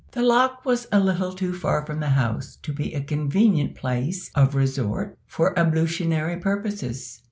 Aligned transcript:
The 0.13 0.23
loch 0.23 0.65
was 0.65 0.87
a 0.91 0.99
little 0.99 1.31
too 1.31 1.53
far 1.53 1.85
from 1.85 1.99
the 1.99 2.09
house 2.09 2.55
to 2.63 2.73
be 2.73 2.95
a 2.95 3.01
convenient 3.03 3.75
place 3.75 4.31
of 4.33 4.55
resort 4.55 5.15
for 5.27 5.53
ablutionary 5.55 6.37
purposes. 6.41 7.19